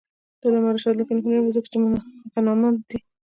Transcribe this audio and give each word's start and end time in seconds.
د 0.39 0.41
علامه 0.47 0.69
رشاد 0.75 0.95
لیکنی 0.99 1.19
هنر 1.21 1.31
مهم 1.35 1.45
دی 1.47 1.53
ځکه 1.57 1.67
چې 1.71 1.77
غنامند 2.33 2.79
دی. 2.89 2.99